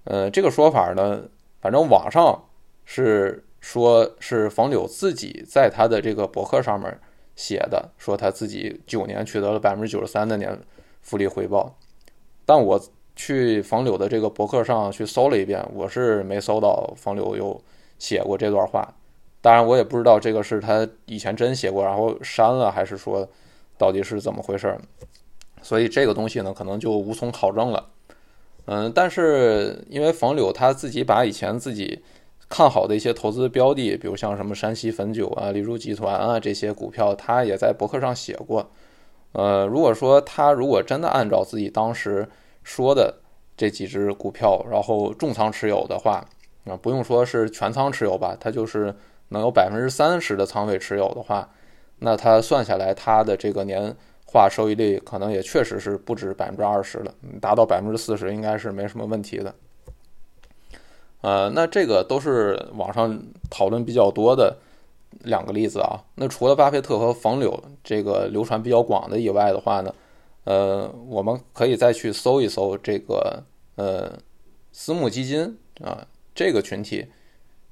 [0.05, 1.23] 呃，这个说法呢？
[1.59, 2.45] 反正网上
[2.85, 6.97] 是说，是冯柳自己在他的这个博客上面
[7.35, 10.57] 写的，说他自己九年取得了百分之九十三的年
[11.01, 11.75] 复利回报。
[12.45, 12.81] 但我
[13.19, 17.62] 去冯柳的这个博客上去搜了一遍，我是没搜到冯柳有
[17.97, 18.88] 写过这段话。
[19.41, 23.27] 当然，我也不知道这个是他以前真写过，然后删了，还是说
[23.77, 24.73] 到底是怎么回事。
[25.62, 27.89] 所以这个东西呢，可能就无从考证了。
[28.67, 32.01] 嗯，但是因为冯柳他自己把以前自己
[32.47, 38.71] 看好的一些投资标的，比如像什么山西汾酒啊、丽珠集团啊这些股票，他也在博客上写过。
[39.34, 42.25] 呃，如果说他如果真的按照自己当时
[42.69, 43.12] 说的
[43.58, 46.23] 这几只股票，然后重仓持有的话，
[46.65, 48.95] 啊，不用说是全仓持有吧，他就是
[49.29, 51.49] 能有百分之三十的仓位持有的话，
[51.97, 53.95] 那他算下来他的这个年。
[54.32, 59.55] 化收益率可能也确实是不止百分之二十了，达到百分之四十应该是没什么问题的。
[61.21, 64.55] 呃，那这个都是网上讨论比较多的
[65.23, 65.97] 两个例子啊。
[66.13, 69.91] 那除了巴菲特和冯柳这个流传比较广的以外的话呢，
[70.43, 73.43] 呃，我们可以再去搜一搜这个
[73.75, 74.17] 呃
[74.71, 77.06] 私募基金啊这个群体，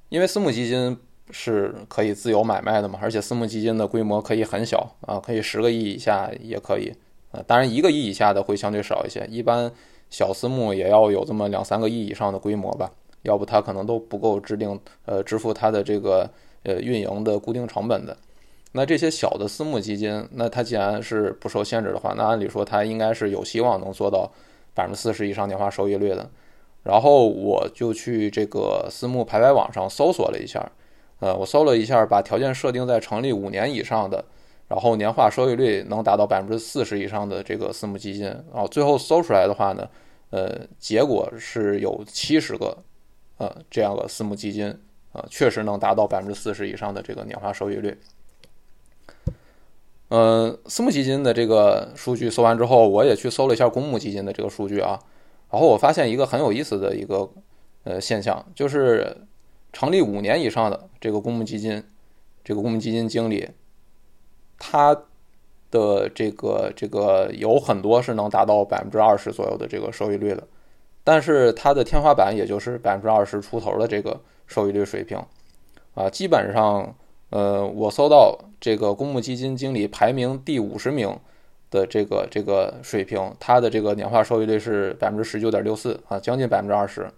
[0.09, 0.97] 因为私募基金。
[1.29, 2.97] 是可以自由买卖的嘛？
[3.01, 6.89] 而且私募基金的规模可以很小啊，可以十个亿以下也可以
[7.31, 7.43] 啊。
[7.45, 9.69] 当然，一个亿以下的会相对少一些，一般
[10.09, 12.89] 小私募也要有这么两三个亿以上的规模吧，
[13.23, 16.29] 要不它可能都不够制定呃支付它的这个
[16.63, 18.15] 呃运营的固定成本的。
[18.77, 24.31] 那这些小的私募基金，那它既然是不受限制的话，那按理说它应该是有希望能做到
[24.75, 26.29] 百分之四十以上年化收益率的。
[26.83, 30.71] 然后我就去这个私募排排网上搜索了一下。
[31.19, 34.23] 呃，我搜了一下，把条件设定在成立五年以上的，
[34.67, 39.89] 然后年化收益率能达到百分之四十以上的这个私募基金，然后最后搜出来的话呢，
[40.29, 42.77] 呃，结果是有七十个，
[43.39, 44.67] 呃，这样的私募基金，
[45.11, 47.97] 啊，确实能达到百分之四十以上的这个年化收益率。
[50.09, 54.99] 嗯，私募基金的这个数据搜完之后，我也去搜了一下公募基金的这个数据啊，
[55.51, 57.29] 然后我发现一个很有意思的一个
[57.83, 59.17] 呃现象，就是。
[59.73, 61.83] 成立五年以上的这个公募基金，
[62.43, 63.47] 这个公募基金经理，
[64.57, 64.95] 他
[65.69, 70.47] 的这个这个有很多是能达到百分之二十左右的这个收益率的，
[71.03, 75.21] 但是它的天花板也就是百分之二十出头的这个收益率水平，
[75.93, 76.95] 啊，基本上，
[77.29, 81.17] 呃，我搜到这个公募基金经理排名第五十名
[81.69, 87.09] 的这个这个水平，它的这个年化收益率是百分之十九点六四啊，将近百分之二十。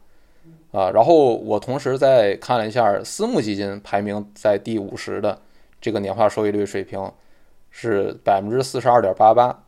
[0.72, 5.40] 啊，然后我同时再看了一下私募基金排名在第五十的
[5.82, 7.12] 这个年化收益率水平
[7.72, 9.64] 是百分之四十二点八八，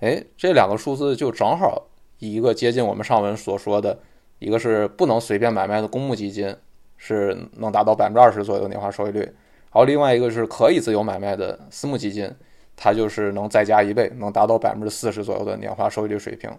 [0.00, 1.86] 哎，这两个数字就正好
[2.18, 3.98] 一个接近我们上文所说的，
[4.40, 6.54] 一个是不能随便买卖的公募基金
[6.96, 9.32] 是能达到百分之二十左右年化收益率，
[9.72, 12.30] 然后另外一个是可以自由买卖的私募基金，
[12.76, 16.50] 它就是能再加一倍，能达到百分之四十左右的年化收益率水平，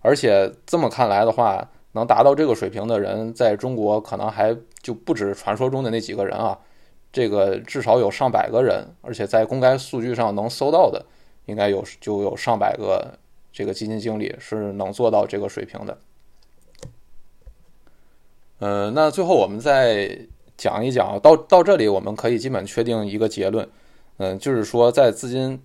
[0.00, 1.70] 而且这么看来的话。
[1.92, 6.56] 能达到这个水平的人，在中国可能还就不止传说中的那几个人啊，
[7.12, 11.04] 这个至少有上百个人，而且在公开数据上能搜到的，
[11.46, 13.18] 应该有就有上百个
[13.52, 15.98] 这个基金经理是能做到这个水平的。
[18.60, 20.16] 呃，那最后我们再
[20.60, 23.66] 讲一讲，到到这里我们可以基本确定一个结论，
[24.18, 25.58] 嗯，就是说在资金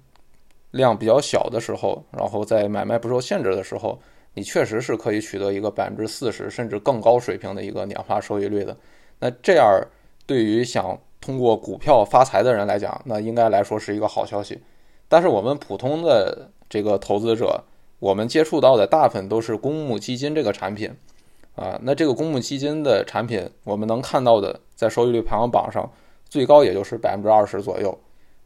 [0.72, 4.00] 量比较小的时候，然后在买卖不受限制的时候，
[4.36, 8.78] 你确实是可以取得一个百分之四十甚至更高水平的一个年化收益率的。
[9.20, 9.66] 那这样
[10.26, 14.58] 对于想通过股票发财的人来讲，那应该来说是一个好消息。
[15.10, 17.62] 但是我们普通的这个投资者，
[18.00, 20.90] 我们接触到的大部分都是公募基金这个产品。
[21.56, 25.90] 啊，那这个公募基金的产品，我们能看到的在收益率排行榜上
[26.30, 27.98] 最高也就是百分之二十左右。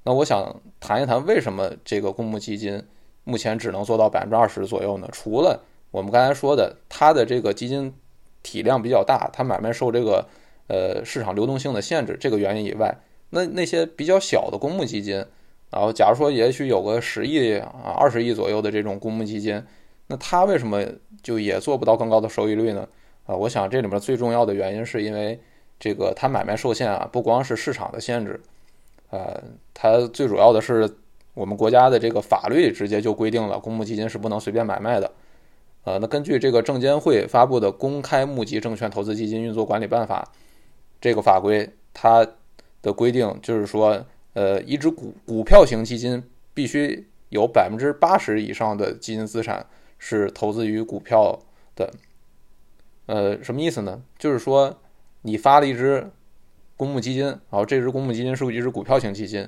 [0.03, 2.81] 那我想谈一谈为什么这个公募基金
[3.25, 5.09] 目前只能做到百分之二十左右呢？
[5.11, 5.61] 除了
[5.91, 7.93] 我们刚才说的它的这个基金
[8.41, 10.25] 体量比较大，它买卖受这个
[10.67, 12.95] 呃市场流动性的限制这个原因以外，
[13.31, 15.25] 那那些比较小的公募基金，
[15.69, 19.61] 然后假如说也许有个十亿啊二十亿左右的这种公募基金，
[20.07, 20.83] 那它为什么
[21.21, 22.87] 就也做不到更高的收益率呢？
[23.25, 25.39] 啊，我想这里面最重要的原因是因为
[25.79, 28.41] 这个它买卖受限啊，不光是市场的限制，
[29.09, 29.41] 呃，
[29.73, 30.97] 它最主要的是
[31.33, 35.11] 我们国家的这个法律直接就规定了公募基金是不能随便买卖的。
[35.85, 40.29] 呃，那根据这个证监会发布的《公开募集证券投资基金运作管理办法》
[40.99, 42.27] 这个法规，它
[42.81, 46.21] 的规定就是说，呃，一只股股票型基金
[46.53, 49.65] 必须有百分之八十以上的基金资产
[49.97, 51.39] 是投资于股票
[51.75, 51.89] 的。
[53.05, 54.03] 呃，什么意思呢？
[54.19, 54.77] 就是说，
[55.21, 56.11] 你发了一只
[56.77, 59.47] 公募基金，然后这只公募基金是一只股票型基金，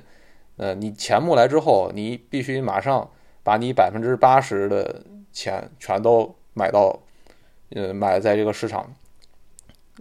[0.56, 3.10] 呃，你钱募来之后，你必须马上
[3.42, 5.02] 把你百分之八十的
[5.32, 6.98] 钱全都买到，
[7.70, 8.94] 呃，买在这个市场，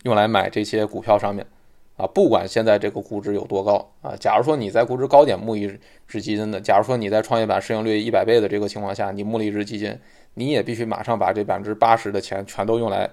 [0.04, 1.48] 用来买这些股票上面，
[1.96, 5.68] 啊，不管现在这个估值有多高啊，假如说你在估值高点募一
[6.08, 9.98] 只基金的，假如说你在创业板市盈率一百倍的这个情况下，你募了一只基金，
[10.34, 13.10] 你也必须马上把这百分之八十的钱全都用来。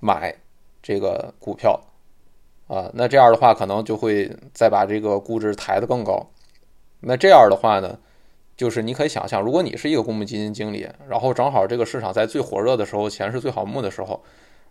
[0.00, 0.32] 买
[0.82, 1.80] 这个股票
[2.66, 6.30] 啊，那这样的话可能就会再把这个估值抬得更高。
[7.00, 7.98] 那这样的话呢，
[8.56, 14.22] 就是你可以想象，如果你是一个公募基金经理，然后正好这个市场在最火热的时候，钱是最好募的时候，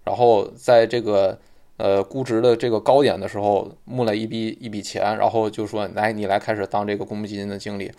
[0.03, 1.39] 然后在这个
[1.77, 7.91] 呃估值的这个高点的时候募了一笔一笔钱，然后就说来你来开始当这个公募基金的经理，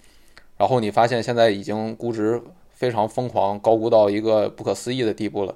[0.59, 5.54] 然后你发现现在已经估值非常疯狂，高估到一个不可思议的地步了。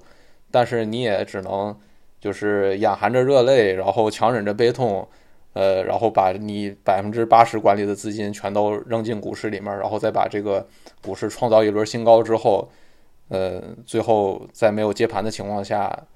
[0.50, 1.78] 但是你也只能
[2.22, 5.08] 就是眼含着热泪，然后强忍着悲痛，
[5.54, 10.64] 呃，然后把你百分之八十管理的资金全都扔进股市里面，然后再把这个
[11.02, 12.70] 股市创造一轮新高之后，
[13.28, 16.06] 呃，最后在没有接盘的情况下，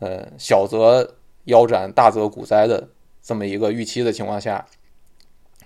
[0.00, 1.08] 呃，小则
[1.44, 2.88] 腰斩，大则股灾的
[3.22, 4.66] 这么一个预期的情况下，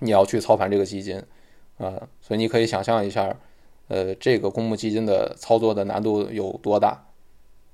[0.01, 1.17] 你要去操盘这个基金，
[1.79, 3.35] 啊，所以你可以想象一下，
[3.87, 7.08] 呃，这个公募基金的操作的难度有多大。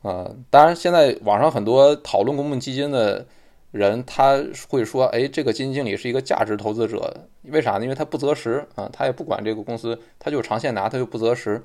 [0.06, 3.26] 啊，当然，现在网上很多讨论公募基金的
[3.72, 4.40] 人，他
[4.70, 7.12] 会说：“哎，这个基金经理是一个价值投资者，
[7.46, 7.82] 为啥呢？
[7.82, 11.60] 因为他不择时啊，他也不管这个公司，他就长线拿，他就不择时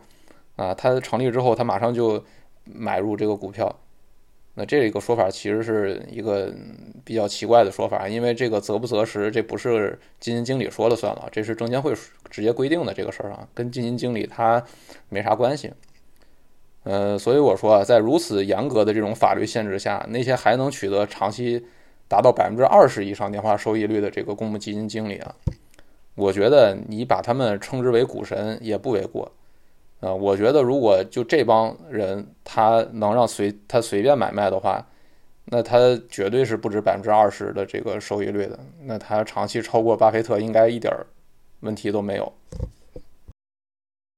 [0.57, 0.73] 啊。
[0.73, 2.25] 他成立之后，他马上就
[2.65, 3.79] 买入这个股票。
[4.55, 6.51] 那这个说法其实是一个
[7.05, 11.95] 比较奇怪的说法，因为这个择不择时，这不是基金经理说了算了，这是证监会
[12.31, 14.65] 直接规定的这个事儿啊，跟基金经理他
[15.11, 15.71] 没啥关系。”
[16.83, 21.63] 呃，所以我说啊，在如此严格的这种法律限制下，那些还能取得长期
[22.09, 25.35] 达到百分之二十以上年化收益率的这个公募基金经理啊，
[26.15, 29.31] 我觉得你把他们称之为股神也不为过。
[30.01, 34.83] 啊，我觉得如果就这帮人他能让随他随便买卖的话，
[35.45, 35.79] 那他
[36.09, 38.59] 绝对是不止百分之二十的这个收益率的。
[38.85, 40.91] 那他长期超过巴菲特应该一点
[41.61, 42.33] 问题都没有。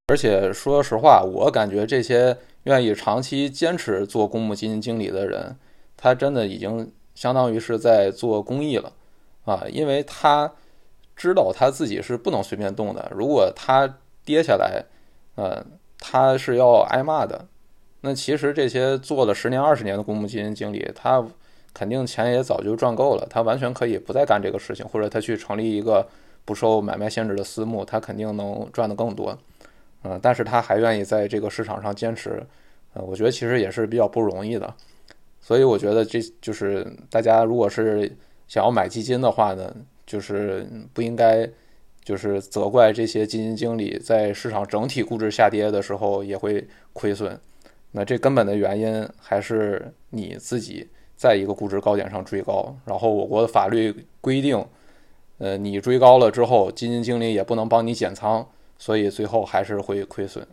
[0.06, 2.38] 而且说实话，我感觉这些。
[2.64, 5.56] 愿意长期坚持做公募基金经理的人，
[5.96, 8.92] 他真的已经相当于是在做公益了
[9.44, 9.64] 啊！
[9.70, 10.52] 因为他
[11.16, 14.84] 知道他自己是不能随便动的，如果他跌下来，
[15.34, 15.64] 呃，
[15.98, 17.46] 他是要挨骂的。
[18.02, 21.24] 那其实这些做了十年、二十年的公募基金经理，他
[21.74, 26.08] 肯定钱也早就赚够了，他完全可以不再干这个事情，或者他去成立一个
[26.44, 29.38] 不受买卖限制的私募，他肯定能赚得更多。
[30.04, 32.44] 嗯，但是他还愿意在这个市场上坚持，
[32.94, 34.74] 呃，我觉得其实也是比较不容易的，
[35.40, 38.10] 所以我觉得这就是大家如果是
[38.48, 39.74] 想要买基金的话呢，
[40.04, 41.48] 就是不应该
[42.04, 47.38] 就是责怪这些基金经理在市场整体估值下跌的时候也会亏损，
[47.92, 54.66] 那这根本的原因还是你自己在一个估值高点上追高，然后我国的法律规定，
[55.38, 58.44] 呃，你追高了之后，基金经理也不能帮你减仓。
[58.82, 60.44] 所以最后还是会亏损。